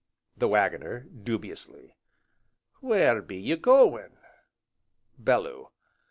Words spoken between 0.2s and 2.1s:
THE WAGGONER. (Dubiously)